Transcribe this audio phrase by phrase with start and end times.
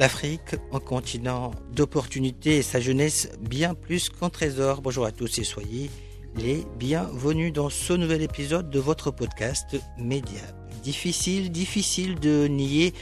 [0.00, 4.82] L'Afrique, un continent d'opportunités et sa jeunesse bien plus qu'un trésor.
[4.82, 5.88] Bonjour à tous et soyez
[6.34, 10.40] les bienvenus dans ce nouvel épisode de votre podcast Média.
[10.82, 12.92] Difficile, difficile de nier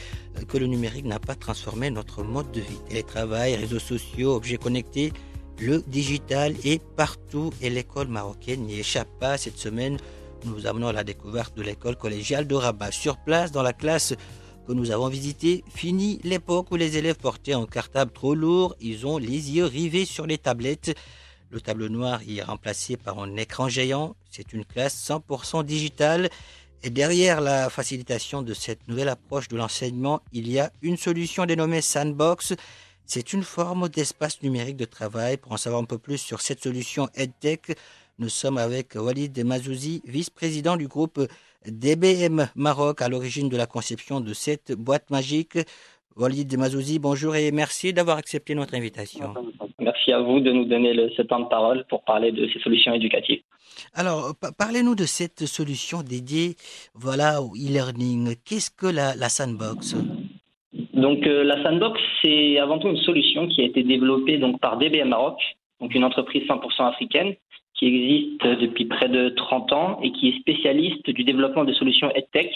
[0.47, 2.79] que le numérique n'a pas transformé notre mode de vie.
[2.87, 5.13] Télétravail, réseaux sociaux, objets connectés,
[5.59, 9.39] le digital est partout et l'école marocaine n'y échappe pas.
[9.39, 9.97] Cette semaine,
[10.45, 12.91] nous amenons à la découverte de l'école collégiale de Rabat.
[12.91, 14.13] Sur place, dans la classe
[14.65, 18.75] que nous avons visitée, fini l'époque où les élèves portaient un cartable trop lourd.
[18.79, 20.95] Ils ont les yeux rivés sur les tablettes.
[21.49, 24.15] Le tableau noir y est remplacé par un écran géant.
[24.31, 26.29] C'est une classe 100% digitale.
[26.81, 31.45] Et derrière la facilitation de cette nouvelle approche de l'enseignement, il y a une solution
[31.45, 32.53] dénommée Sandbox.
[33.05, 35.37] C'est une forme d'espace numérique de travail.
[35.37, 37.77] Pour en savoir un peu plus sur cette solution EdTech,
[38.19, 41.27] nous sommes avec Walid Mazouzi, vice-président du groupe
[41.67, 45.57] DBM Maroc, à l'origine de la conception de cette boîte magique.
[46.15, 49.33] Walid Mazouzi, bonjour et merci d'avoir accepté notre invitation.
[49.79, 52.59] Merci à vous de nous donner le, ce temps de parole pour parler de ces
[52.59, 53.41] solutions éducatives.
[53.95, 56.55] Alors, parlez-nous de cette solution dédiée
[56.93, 58.35] voilà, au e-learning.
[58.45, 59.95] Qu'est-ce que la, la Sandbox?
[60.93, 64.77] Donc, euh, la Sandbox, c'est avant tout une solution qui a été développée donc, par
[64.77, 65.39] DBM Maroc,
[65.81, 67.33] donc une entreprise 100% africaine
[67.83, 72.09] qui existe depuis près de 30 ans et qui est spécialiste du développement de solutions
[72.15, 72.49] EdTech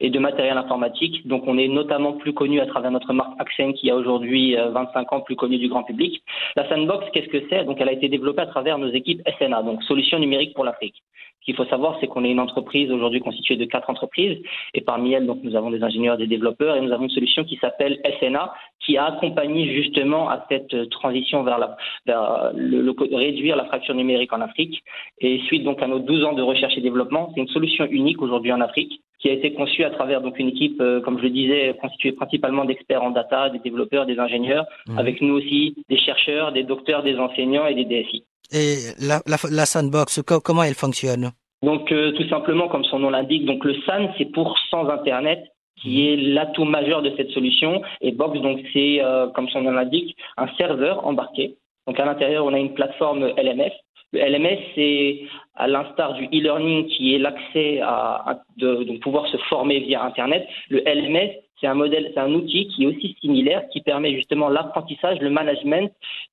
[0.00, 1.26] et de matériel informatique.
[1.26, 5.12] Donc on est notamment plus connu à travers notre marque Accent qui a aujourd'hui 25
[5.12, 6.22] ans plus connue du grand public.
[6.56, 7.64] La Sandbox, qu'est-ce que c'est?
[7.64, 11.02] Donc elle a été développée à travers nos équipes SNA, donc Solutions numériques pour l'Afrique.
[11.46, 14.42] Qu'il faut savoir, c'est qu'on est une entreprise aujourd'hui constituée de quatre entreprises
[14.74, 17.44] et parmi elles, donc nous avons des ingénieurs, des développeurs et nous avons une solution
[17.44, 23.16] qui s'appelle SNA qui a accompagné justement à cette transition vers, la, vers le, le,
[23.16, 24.82] réduire la fracture numérique en Afrique.
[25.20, 28.20] Et suite donc à nos 12 ans de recherche et développement, c'est une solution unique
[28.20, 31.24] aujourd'hui en Afrique qui a été conçue à travers donc une équipe, euh, comme je
[31.24, 34.98] le disais, constituée principalement d'experts en data, des développeurs, des ingénieurs, mmh.
[34.98, 38.24] avec nous aussi des chercheurs, des docteurs, des enseignants et des DSI.
[38.52, 41.30] Et la, la, la sandbox, comment elle fonctionne?
[41.62, 45.44] Donc euh, tout simplement, comme son nom l'indique, donc le SAN c'est pour sans Internet
[45.76, 47.82] qui est l'atout majeur de cette solution.
[48.00, 51.56] Et Box, donc c'est, euh, comme son nom l'indique, un serveur embarqué.
[51.86, 53.72] Donc à l'intérieur, on a une plateforme LMS.
[54.12, 55.22] Le LMS, c'est
[55.56, 60.04] à l'instar du e-learning qui est l'accès à, à de, de, pouvoir se former via
[60.04, 60.46] Internet.
[60.68, 64.48] Le LMS, c'est un modèle, c'est un outil qui est aussi similaire, qui permet justement
[64.48, 65.90] l'apprentissage, le management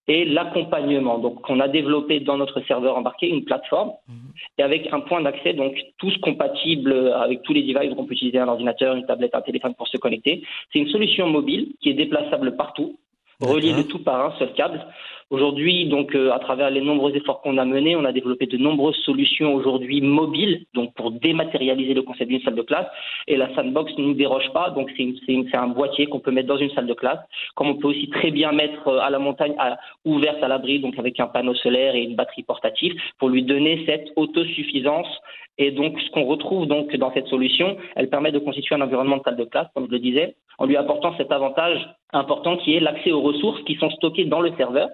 [0.07, 1.17] et l'accompagnement.
[1.17, 4.13] Donc, on a développé dans notre serveur embarqué une plateforme mmh.
[4.57, 7.93] et avec un point d'accès, donc tous compatibles avec tous les devices.
[7.97, 10.43] On peut utiliser un ordinateur, une tablette, un téléphone pour se connecter.
[10.71, 12.97] C'est une solution mobile qui est déplaçable partout,
[13.39, 14.85] reliée de tout par un seul câble.
[15.29, 18.57] Aujourd'hui, donc, euh, à travers les nombreux efforts qu'on a menés, on a développé de
[18.57, 22.87] nombreuses solutions aujourd'hui mobiles, donc pour dématérialiser le concept d'une salle de classe.
[23.27, 26.57] Et la sandbox ne nous déroge pas, donc c'est un boîtier qu'on peut mettre dans
[26.57, 27.19] une salle de classe,
[27.55, 29.55] comme on peut aussi très bien mettre à la montagne,
[30.05, 33.83] ouverte à l'abri, donc avec un panneau solaire et une batterie portative, pour lui donner
[33.85, 35.07] cette autosuffisance.
[35.57, 39.17] Et donc, ce qu'on retrouve donc dans cette solution, elle permet de constituer un environnement
[39.17, 41.79] de salle de classe, comme je le disais, en lui apportant cet avantage
[42.11, 44.89] important qui est l'accès aux ressources qui sont stockées dans le serveur.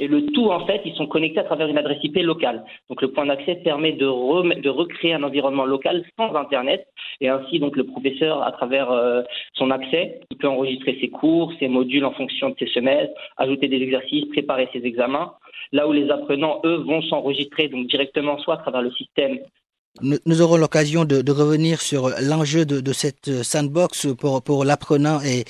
[0.00, 2.64] Et le tout, en fait, ils sont connectés à travers une adresse IP locale.
[2.88, 6.86] Donc le point d'accès permet de, de, recréer un environnement local sans Internet.
[7.20, 9.22] Et ainsi, donc le professeur, à travers euh,
[9.54, 13.68] son accès, il peut enregistrer ses cours, ses modules en fonction de ses semestres, ajouter
[13.68, 15.34] des exercices, préparer ses examens.
[15.72, 19.38] Là où les apprenants, eux, vont s'enregistrer donc directement soit à travers le système
[20.02, 25.44] nous aurons l'occasion de, revenir sur l'enjeu de, cette sandbox pour, l'apprenant et,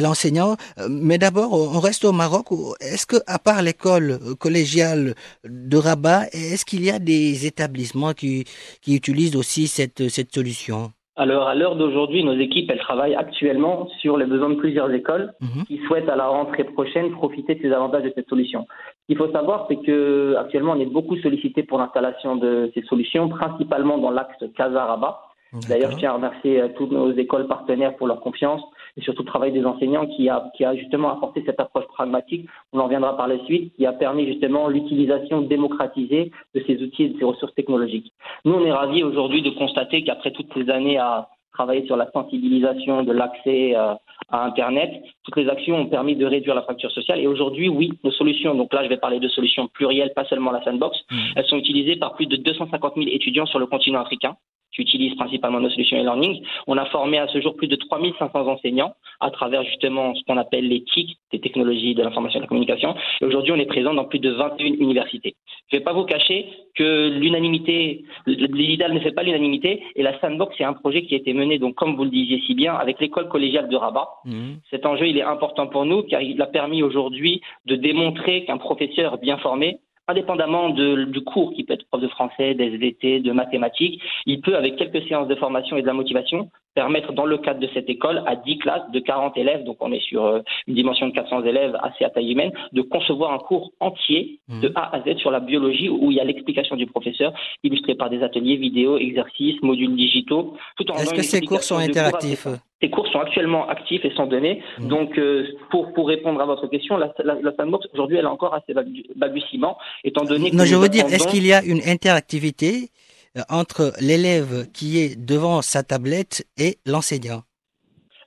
[0.00, 0.56] l'enseignant.
[0.88, 2.46] Mais d'abord, on reste au Maroc.
[2.80, 5.14] Est-ce que, à part l'école collégiale
[5.44, 8.44] de Rabat, est-ce qu'il y a des établissements qui,
[8.86, 10.92] utilisent aussi cette solution?
[11.16, 15.32] Alors, à l'heure d'aujourd'hui, nos équipes, elles travaillent actuellement sur les besoins de plusieurs écoles
[15.40, 15.64] Mhm.
[15.66, 18.66] qui souhaitent à la rentrée prochaine profiter de ces avantages de cette solution.
[19.02, 22.82] Ce qu'il faut savoir, c'est que actuellement, on est beaucoup sollicité pour l'installation de ces
[22.82, 25.20] solutions, principalement dans l'axe Casa-Rabat.
[25.68, 28.60] D'ailleurs, je tiens à remercier euh, toutes nos écoles partenaires pour leur confiance
[28.96, 32.48] et surtout le travail des enseignants qui a, qui a justement apporté cette approche pragmatique,
[32.72, 37.04] on en reviendra par la suite, qui a permis justement l'utilisation démocratisée de ces outils
[37.04, 38.12] et de ces ressources technologiques.
[38.44, 42.10] Nous, on est ravis aujourd'hui de constater qu'après toutes ces années à travailler sur la
[42.10, 43.94] sensibilisation de l'accès euh,
[44.28, 44.90] à Internet,
[45.22, 47.20] toutes les actions ont permis de réduire la fracture sociale.
[47.20, 50.50] Et aujourd'hui, oui, nos solutions, donc là, je vais parler de solutions plurielles, pas seulement
[50.50, 51.18] la sandbox, Mhm.
[51.36, 54.36] elles sont utilisées par plus de 250 000 étudiants sur le continent africain
[54.74, 56.42] qui utilisent principalement nos solutions e-learning.
[56.66, 60.36] On a formé à ce jour plus de 3500 enseignants à travers justement ce qu'on
[60.36, 62.94] appelle les TIC, des technologies de l'information et de la communication.
[63.20, 65.36] Et aujourd'hui, on est présent dans plus de 21 universités.
[65.70, 69.82] Je ne vais pas vous cacher que l'unanimité, digital ne fait pas l'unanimité.
[69.96, 72.40] Et la Sandbox, c'est un projet qui a été mené, donc comme vous le disiez
[72.46, 74.08] si bien, avec l'école collégiale de Rabat.
[74.24, 74.58] Mhm.
[74.70, 78.58] Cet enjeu, il est important pour nous car il a permis aujourd'hui de démontrer qu'un
[78.58, 79.78] professeur bien formé,
[80.08, 84.56] indépendamment de- du cours qui peut être prof de français, d'SVT, de mathématiques, il peut,
[84.56, 87.88] avec quelques séances de formation et de la motivation, permettre dans le cadre de cette
[87.88, 91.12] école à 10 classes de 40 élèves, donc on est sur euh, une dimension de
[91.12, 95.16] 400 élèves assez à taille humaine, de concevoir un cours entier de A à Z
[95.18, 98.98] sur la biologie où il y a l'explication du professeur illustré par des ateliers vidéo,
[98.98, 100.54] exercices, modules digitaux.
[100.76, 102.48] Tout en Est-ce que ces cours sont cours interactifs.
[102.84, 104.62] Ces cours sont actuellement actifs et sont donnés.
[104.78, 104.88] Mhm.
[104.88, 108.28] Donc, euh, pour, pour répondre à votre question, la, la, la sandbox, aujourd'hui, elle est
[108.28, 108.74] encore assez
[109.16, 112.90] balbutiement, étant donné que Non, je veux dire, est-ce qu'il y a une interactivité
[113.38, 117.42] euh, entre l'élève qui est devant sa tablette et l'enseignant?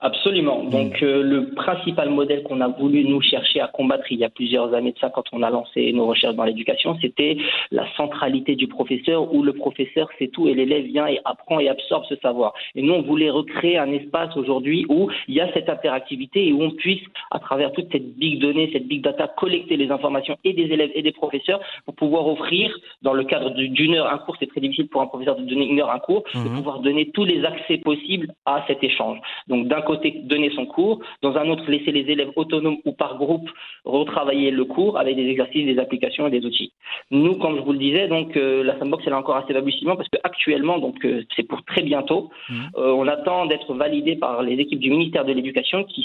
[0.02, 0.64] Absolument.
[0.66, 4.30] Donc euh, le principal modèle qu'on a voulu nous chercher à combattre il y a
[4.30, 7.38] plusieurs années de ça, quand on a lancé nos recherches dans l'éducation, c'était
[7.72, 11.68] la centralité du professeur, où le professeur sait tout et l'élève vient et apprend et
[11.70, 12.54] absorbe ce savoir.
[12.76, 16.54] Et nous, on voulait recréer un espace aujourd'hui où il y a cette interactivité et
[16.54, 17.02] où on puisse,
[17.32, 20.92] à travers toute cette big donnée, cette big data, collecter les informations et des élèves
[20.94, 24.48] et des professeurs pour pouvoir offrir, dans le cadre du- d'une heure un cours, c'est
[24.48, 26.56] très difficile pour un professeur de donner une heure un cours, de Mhm.
[26.58, 29.18] pouvoir donner tous les accès possibles à cet échange.
[29.48, 33.18] Donc d'un côté donner son cours, dans un autre laisser les élèves autonomes ou par
[33.18, 33.50] groupe
[33.86, 36.72] retravailler le cours avec des exercices, des applications et des outils.
[37.10, 39.96] Nous, comme je vous le disais, donc euh, la sandbox elle est encore assez balbutiement
[39.96, 42.58] parce qu'actuellement, donc euh, c'est pour très bientôt, Mhm.
[42.78, 46.04] euh, on attend d'être validé par les équipes du ministère de l'Éducation qui,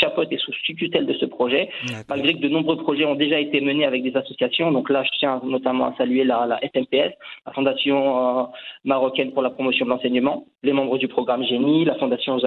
[0.00, 0.52] chapeautent et sous
[0.82, 1.64] tutelle de ce projet
[2.08, 4.68] malgré que de nombreux projets ont déjà été menés avec des associations.
[4.76, 7.12] Donc là, je tiens notamment à saluer la, la FMPS,
[7.46, 8.48] la Fondation
[8.84, 12.38] marocaine pour la promotion de l'enseignement, les membres du programme Génie, la Fondation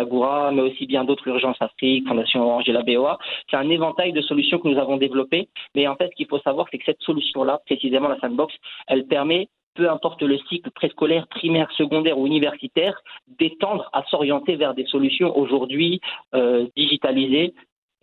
[0.51, 3.18] Mais aussi bien d'autres, Urgence Afrique, Fondation Orange et la BOA.
[3.50, 5.50] C'est un éventail de solutions que nous avons développées.
[5.75, 8.53] Mais en fait, ce qu'il faut savoir, c'est que cette solution-là, précisément la Sandbox,
[8.88, 12.97] elle permet peu importe le cycle préscolaire, primaire, secondaire ou universitaire,
[13.27, 16.00] d'étendre à s'orienter vers des solutions aujourd'hui
[16.33, 17.53] euh, digitalisées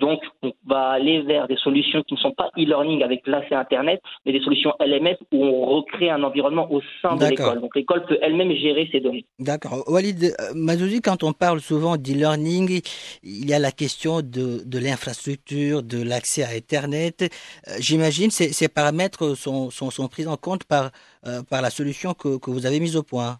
[0.02, 4.00] donc, on va aller vers des solutions qui ne sont pas e-learning avec l'accès Internet,
[4.26, 7.60] mais des solutions LMS où on recrée un environnement au sein de l'école.
[7.60, 9.24] Donc, l'école peut elle-même gérer ses données.
[9.38, 9.84] D'accord.
[9.86, 12.80] Walid euh, Mazouzi, quand on parle souvent d'e-learning,
[13.22, 17.22] il y a la question de, de l'infrastructure, de l'accès à Internet.
[17.68, 20.90] Euh, J'imagine ces, ces paramètres sont, sont, sont pris en compte par,
[21.28, 23.38] euh, par la solution que, que vous avez mise au point.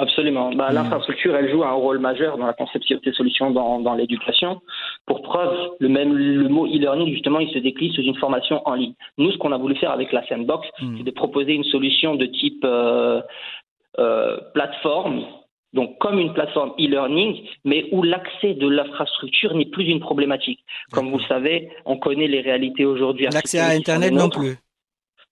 [0.00, 0.50] Absolument.
[0.54, 0.74] Bah, Mhm.
[0.76, 4.60] L'infrastructure, elle joue un rôle majeur dans la conception de ces solutions dans, dans l'éducation.
[5.06, 8.74] Pour preuve, le même le mot e-learning, justement, il se décline sous une formation en
[8.74, 8.94] ligne.
[9.18, 10.94] Nous, ce qu'on a voulu faire avec la Sandbox, Mhm.
[10.98, 13.20] c'est de proposer une solution de type euh,
[13.98, 15.22] euh, plateforme,
[15.74, 20.60] donc comme une plateforme e-learning, mais où l'accès de l'infrastructure n'est plus une problématique.
[20.92, 23.26] Comme vous le savez, on connaît les réalités aujourd'hui.
[23.32, 24.56] L'accès à Internet non plus.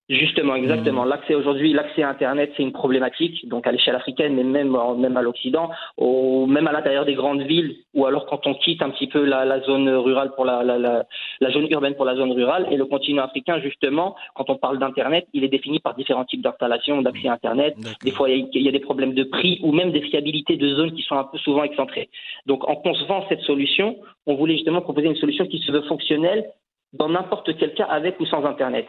[0.09, 1.05] Justement, exactement.
[1.05, 5.17] L'accès aujourd'hui, l'accès à Internet, c'est une problématique, donc à l'échelle africaine, mais même, même
[5.19, 8.89] à l'Occident, au- même à l'intérieur des grandes villes, ou alors quand on quitte un
[8.89, 11.05] petit peu la, la zone rurale pour la, la, la,
[11.41, 14.79] la zone urbaine pour la zone rurale, et le continent africain, justement, quand on parle
[14.79, 17.75] d'Internet, il est défini par différents types d'installations, d'accès à Internet.
[18.03, 20.69] Des fois, il y, y a des problèmes de prix ou même des fiabilités de
[20.75, 22.09] zones qui sont un peu souvent excentrées.
[22.47, 23.97] Donc, en concevant cette solution,
[24.27, 26.47] on voulait justement proposer une solution qui se veut fonctionnelle
[26.93, 28.87] dans n'importe quel cas avec ou sans Internet.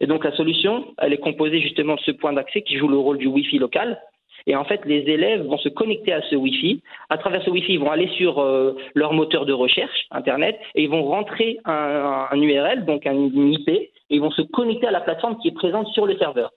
[0.00, 2.98] Et donc la solution, elle est composée justement de ce point d'accès qui joue le
[2.98, 4.00] rôle du Wi-Fi local.
[4.46, 6.82] Et en fait, les élèves vont se connecter à ce Wi-Fi.
[7.10, 10.82] À travers ce Wi-Fi, ils vont aller sur euh, leur moteur de recherche, Internet, et
[10.84, 14.92] ils vont rentrer un, un URL, donc un IP, et ils vont se connecter à
[14.92, 16.50] la plateforme qui est présente sur le serveur.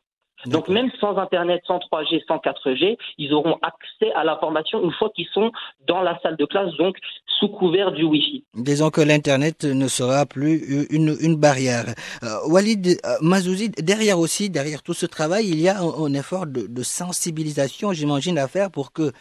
[0.46, 5.10] Donc même sans Internet, sans 3G, sans 4G, ils auront accès à l'information une fois
[5.16, 5.52] qu'ils sont
[5.88, 6.96] dans la salle de classe, donc
[7.40, 8.44] sous couvert du Wi-Fi.
[8.56, 11.86] Disons que l'Internet ne sera plus une, une barrière.
[12.24, 16.14] Euh, Walid euh, Mazouzi, derrière aussi, derrière tout ce travail, il y a un, un
[16.14, 19.12] effort de, de sensibilisation, j'imagine, à faire pour que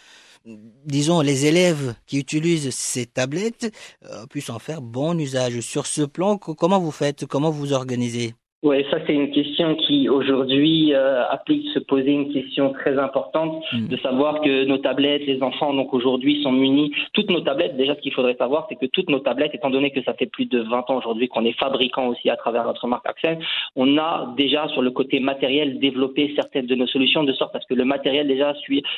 [0.45, 3.73] disons, les élèves qui utilisent ces tablettes
[4.05, 5.61] euh, puissent en faire bon usage.
[5.61, 7.27] Sur ce plan, comment vous faites?
[7.27, 8.35] Comment vous organisez?
[8.63, 13.61] Oui, ça c'est une question qui aujourd'hui euh, applique se poser une question très importante
[13.73, 13.89] mm.
[13.89, 16.93] de savoir que nos tablettes, les enfants donc aujourd'hui sont munis.
[17.13, 19.91] Toutes nos tablettes, déjà ce qu'il faudrait savoir, c'est que toutes nos tablettes, étant donné
[19.91, 22.87] que ça fait plus de 20 ans aujourd'hui qu'on est fabricant aussi à travers notre
[22.87, 23.37] marque Accent,
[23.75, 27.61] on a déjà sur le côté matériel développé certaines de nos solutions de sorte à
[27.61, 28.55] ce que le matériel déjà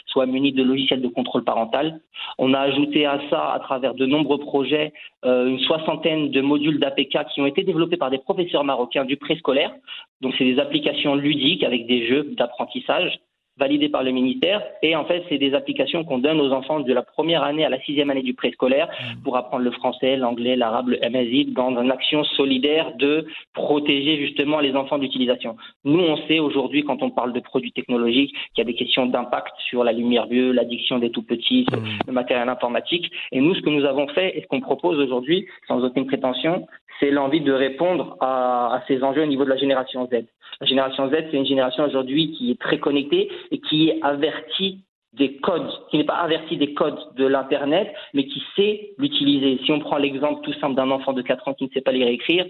[0.08, 2.00] soit muni de logiciels de contrôle parental.
[2.36, 4.92] On a ajouté à ça à travers de nombreux projets
[5.24, 9.16] euh, une soixantaine de modules d'APK qui ont été développés par des professeurs marocains du
[9.16, 9.72] préscolaire.
[10.20, 13.18] Donc c'est des applications ludiques avec des jeux d'apprentissage
[13.56, 14.62] validés par le ministère.
[14.82, 17.68] Et en fait, c'est des applications qu'on donne aux enfants de la première année à
[17.68, 19.22] la sixième année du préscolaire mmh.
[19.22, 24.60] pour apprendre le français, l'anglais, l'arabe, le MSI dans une action solidaire de protéger justement
[24.60, 25.56] les enfants d'utilisation.
[25.84, 29.06] Nous, on sait aujourd'hui, quand on parle de produits technologiques, qu'il y a des questions
[29.06, 32.08] d'impact sur la lumière bleue, l'addiction des tout petits, mmh.
[32.08, 33.10] le matériel informatique.
[33.30, 36.66] Et nous, ce que nous avons fait et ce qu'on propose aujourd'hui, sans aucune prétention,
[37.00, 40.24] c'est l'envie de répondre à, ces enjeux au niveau de la génération Z.
[40.60, 44.84] La génération Z, c'est une génération aujourd'hui qui est très connectée et qui est avertie
[45.12, 49.60] des codes, qui n'est pas avertie des codes de l'Internet, mais qui sait l'utiliser.
[49.64, 51.92] Si on prend l'exemple tout simple d'un enfant de 4 ans qui ne sait pas
[51.92, 52.46] lire et écrire,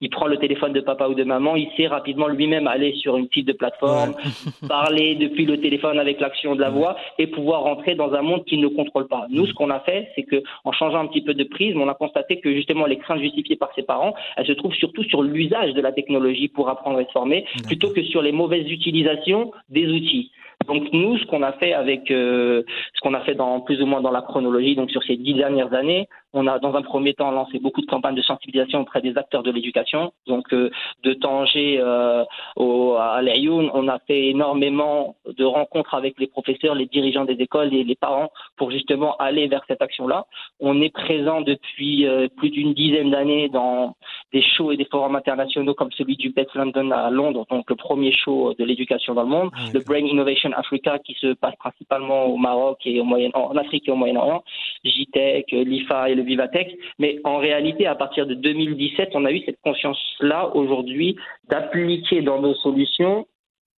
[0.00, 3.16] il prend le téléphone de papa ou de maman, il sait rapidement lui-même aller sur
[3.16, 4.14] une petite de plateforme,
[4.68, 8.44] parler depuis le téléphone avec l'action de la voix et pouvoir rentrer dans un monde
[8.44, 9.26] qu'il ne contrôle pas.
[9.30, 11.88] Nous, ce qu'on a fait, c'est que en changeant un petit peu de prisme, on
[11.88, 15.22] a constaté que justement les craintes justifiées par ses parents, elles se trouvent surtout sur
[15.22, 19.52] l'usage de la technologie pour apprendre et se former, plutôt que sur les mauvaises utilisations
[19.68, 20.30] des outils.
[20.66, 22.62] Donc nous, ce qu'on a fait avec euh,
[22.94, 25.34] ce qu'on a fait dans plus ou moins dans la chronologie, donc sur ces dix
[25.34, 29.00] dernières années, on a dans un premier temps lancé beaucoup de campagnes de sensibilisation auprès
[29.00, 30.12] des acteurs de l'éducation.
[30.26, 30.70] Donc euh,
[31.04, 32.24] de Tanger euh,
[32.56, 37.34] au, à Laayoune, on a fait énormément de rencontres avec les professeurs, les dirigeants des
[37.34, 40.26] écoles et les parents pour justement aller vers cette action-là.
[40.60, 43.94] On est présent depuis euh, plus d'une dizaine d'années dans
[44.32, 47.76] des shows et des forums internationaux comme celui du Beth London à Londres, donc le
[47.76, 52.24] premier show de l'éducation dans le monde, le Brain Innovation Africa qui se passe principalement
[52.26, 54.42] au Maroc et au Moyen en Afrique et au Moyen-Orient,
[54.84, 56.76] JTEC, l'IFA et le Vivatech.
[56.98, 61.16] Mais en réalité, à partir de 2017, on a eu cette conscience-là aujourd'hui
[61.48, 63.26] d'appliquer dans nos solutions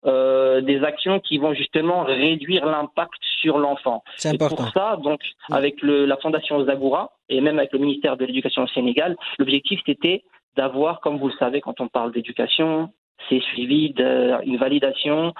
[0.05, 4.03] euh, des actions qui vont justement réduire l'impact sur l'enfant.
[4.17, 4.55] C'est important.
[4.55, 8.63] pour ça, donc, avec le, la fondation Zagoura et même avec le ministère de l'Éducation
[8.63, 10.23] au Sénégal, l'objectif c'était
[10.55, 12.91] d'avoir, comme vous le savez, quand on parle d'éducation,
[13.29, 15.33] c'est suivi d'une validation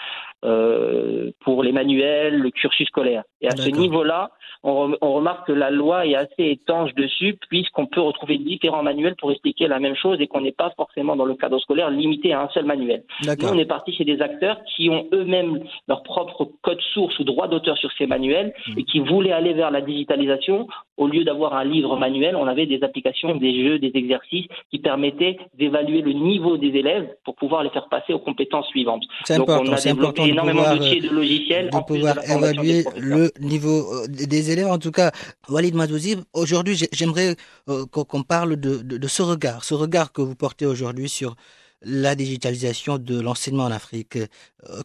[0.44, 3.24] euh, pour les manuels, le cursus scolaire.
[3.42, 4.32] Et à ce niveau-là,
[4.64, 9.16] on, on, remarque que la loi est assez étanche dessus, puisqu'on peut retrouver différents manuels
[9.16, 12.34] pour expliquer la même chose et qu'on n'est pas forcément dans le cadre scolaire limité
[12.34, 13.04] à un seul manuel.
[13.24, 17.24] Nous, on est parti chez des acteurs qui ont eux-mêmes leur propre code source ou
[17.24, 18.80] droit d'auteur sur ces manuels mmh.
[18.80, 20.68] et qui voulaient aller vers la digitalisation.
[20.98, 24.80] Au lieu d'avoir un livre manuel, on avait des applications, des jeux, des exercices qui
[24.80, 29.04] permettaient d'évaluer le niveau des élèves pour pouvoir les faire passer aux compétences suivantes.
[29.24, 31.70] C'est important, c'est important énormément d'outils de logiciels.
[31.70, 34.68] De pouvoir évaluer le niveau euh, des élèves.
[34.68, 35.12] En tout cas,
[35.50, 37.36] Walid Madouzi, aujourd'hui, j'aimerais
[37.70, 41.36] euh, qu'on parle de, de, de, ce regard, ce regard que vous portez aujourd'hui sur
[41.82, 44.18] la digitalisation de l'enseignement en Afrique.
[44.18, 44.28] Euh,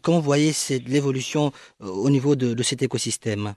[0.01, 0.53] comment vous voyez
[0.87, 3.53] l'évolution au niveau de, de cet écosystème?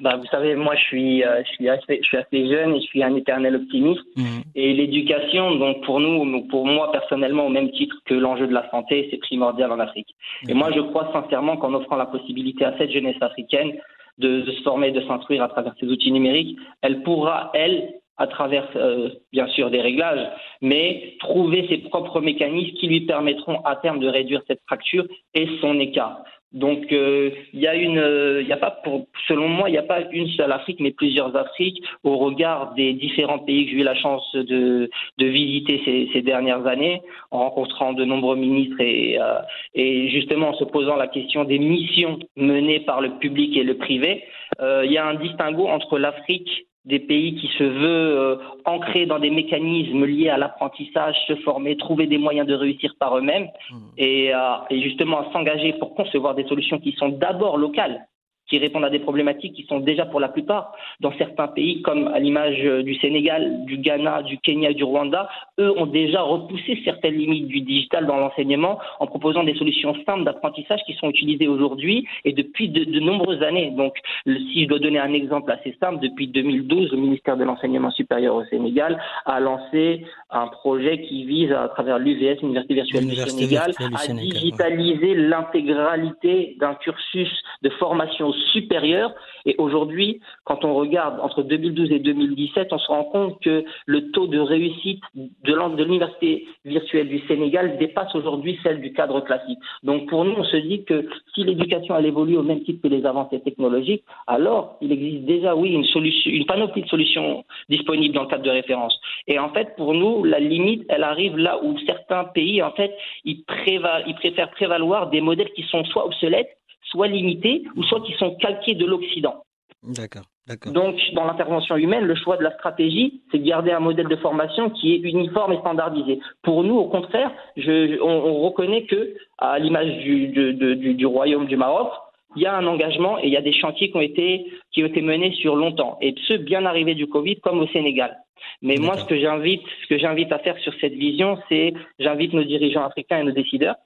[0.00, 2.80] Bah, vous savez, moi, je suis, euh, je suis, assez, je suis assez jeune et
[2.80, 4.02] je suis un éternel optimiste.
[4.16, 4.40] Mmh.
[4.54, 8.68] Et l'éducation, donc pour nous, pour moi personnellement, au même titre que l'enjeu de la
[8.70, 10.14] santé, c'est primordial en Afrique.
[10.48, 13.72] Et moi, je crois sincèrement qu'en offrant la possibilité à cette jeunesse africaine
[14.18, 18.26] de, de se former, de s'instruire à travers ces outils numériques, elle pourra, elle, à
[18.26, 20.28] travers euh, bien sûr des réglages,
[20.60, 25.48] mais trouver ses propres mécanismes qui lui permettront à terme de réduire cette fracture et
[25.62, 26.22] son écart.
[26.52, 29.78] Donc euh, il y a une, il y a pas pour, selon moi, il n'y
[29.78, 33.78] a pas une seule Afrique, mais plusieurs Afriques au regard des différents pays que j'ai
[33.78, 38.80] eu la chance de, de visiter ces, ces, dernières années, en rencontrant de nombreux ministres
[38.80, 39.40] et, euh,
[39.74, 43.76] et justement en se posant la question des missions menées par le public et le
[43.76, 44.24] privé.
[44.60, 49.06] Euh, il y a un distinguo entre l'Afrique des pays qui se veut euh, ancrer
[49.06, 53.48] dans des mécanismes liés à l'apprentissage, se former, trouver des moyens de réussir par eux-mêmes
[53.70, 53.76] mmh.
[53.98, 54.38] et, euh,
[54.70, 58.06] et justement s'engager pour concevoir des solutions qui sont d'abord locales
[58.50, 62.08] qui répondent à des problématiques qui sont déjà pour la plupart dans certains pays, comme
[62.08, 65.28] à l'image euh, du Sénégal, du Ghana, du Kenya, du Rwanda,
[65.58, 70.24] eux ont déjà repoussé certaines limites du digital dans l'enseignement en proposant des solutions simples
[70.24, 73.70] d'apprentissage qui sont utilisées aujourd'hui et depuis de, de, nombreuses années.
[73.70, 73.94] Donc,
[74.26, 78.34] si je dois donner un exemple assez simple, depuis 2012, le ministère de l'enseignement supérieur
[78.34, 83.72] au Sénégal a lancé un projet qui vise, à travers l'UVS, l'Université virtuelle du Sénégal,
[83.94, 87.30] à digitaliser l'intégralité d'un cursus
[87.62, 89.12] de formation supérieur.
[89.46, 94.10] Et aujourd'hui, quand on regarde entre 2012 et 2017, on se rend compte que le
[94.10, 99.58] taux de réussite de l'université virtuelle du Sénégal dépasse aujourd'hui celle du cadre classique.
[99.82, 102.88] Donc pour nous, on se dit que si l'éducation elle évolue au même titre que
[102.88, 108.28] les avancées technologiques, alors il existe déjà, oui, une panoplie de solutions disponibles dans le
[108.28, 109.00] cadre de référence.
[109.26, 112.94] Et en fait, pour nous, la limite, elle arrive là où certains pays, en fait,
[113.24, 116.56] ils préfèrent prévaloir des modèles qui sont soit obsolètes,
[116.90, 119.42] soit limités, ou soit qui sont calqués de l'Occident.
[119.82, 120.24] D'accord.
[120.66, 124.16] Donc, dans l'intervention humaine, le choix de la stratégie, c'est de garder un modèle de
[124.16, 126.18] formation qui est uniforme et standardisé.
[126.42, 131.56] Pour nous, au contraire, je, on, reconnaît que, à l'image du, du, du, Royaume du
[131.56, 131.92] Maroc,
[132.36, 134.82] il y a un engagement et il y a des chantiers qui ont été, qui
[134.82, 135.98] ont été menés sur longtemps.
[136.00, 138.18] Et ce, bien arrivé du Covid, comme au Sénégal.
[138.62, 142.32] Mais moi, ce que j'invite, ce que j'invite à faire sur cette vision, c'est j'invite
[142.32, 143.76] nos dirigeants africains et nos décideurs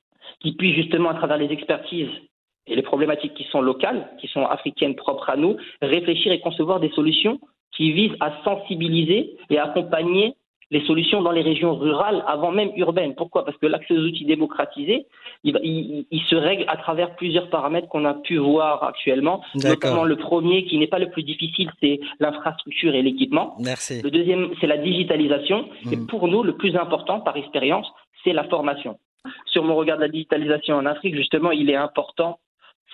[0.40, 2.08] qui puissent justement, à travers les expertises
[2.66, 6.80] et les problématiques qui sont locales, qui sont africaines propres à nous, réfléchir et concevoir
[6.80, 7.38] des solutions
[7.76, 10.35] qui visent à sensibiliser et accompagner
[10.71, 13.14] les solutions dans les régions rurales avant même urbaines.
[13.14, 13.44] Pourquoi?
[13.44, 15.06] Parce que l'accès aux outils démocratisés,
[15.44, 19.42] il, se règle à travers plusieurs paramètres qu'on a pu voir actuellement.
[19.54, 23.56] Notamment le premier, qui n'est pas le plus difficile, c'est l'infrastructure et l'équipement.
[23.61, 24.02] Merci.
[24.02, 25.68] Le deuxième, c'est la digitalisation.
[25.92, 26.06] Et mm.
[26.06, 27.87] pour nous, le plus important par expérience,
[28.25, 28.99] c'est la formation.
[29.47, 32.38] Sur mon regard de la digitalisation en Afrique, justement, il est important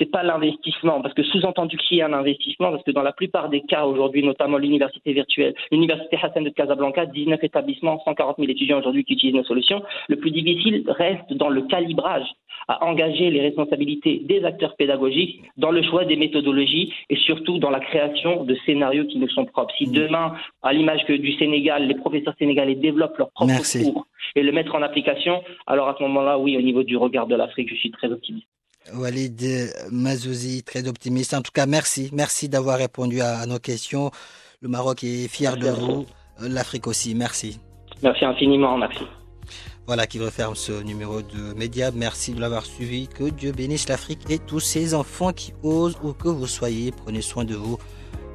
[0.01, 3.13] c'est pas l'investissement, parce que sous-entendu qu'il y a un investissement, parce que dans la
[3.13, 8.51] plupart des cas aujourd'hui, notamment l'université virtuelle, l'université Hassan de Casablanca, 19 établissements, 140 000
[8.51, 12.27] étudiants aujourd'hui qui utilisent nos solutions, le plus difficile reste dans le calibrage,
[12.69, 17.71] à engager les responsabilités des acteurs pédagogiques dans le choix des méthodologies et surtout dans
[17.71, 19.75] la création de scénarios qui nous sont propres.
[19.77, 23.53] Si demain, à l'image que du Sénégal, les professeurs sénégalais développent leur propre
[23.83, 27.27] cours et le mettre en application, alors à ce moment-là, oui, au niveau du regard
[27.27, 28.47] de l'Afrique, je suis très optimiste.
[28.95, 29.43] Walid
[29.91, 31.35] Mazouzi, très optimiste.
[31.35, 32.11] En tout cas, merci.
[32.13, 34.11] Merci d'avoir répondu à, nos questions.
[34.61, 36.07] Le Maroc est fier de vous.
[36.41, 37.15] L'Afrique aussi.
[37.15, 37.61] Merci.
[38.03, 38.77] Merci infiniment.
[38.79, 39.05] Merci.
[39.87, 41.91] Voilà qui referme ce numéro de Média.
[41.93, 43.09] Merci de l'avoir suivi.
[43.09, 46.93] Que Dieu bénisse l'Afrique et tous ses enfants qui osent où que vous soyez.
[46.93, 47.79] Prenez soin de vous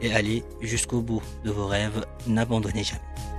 [0.02, 2.06] et allez jusqu'au bout de vos rêves.
[2.28, 3.35] N'abandonnez jamais.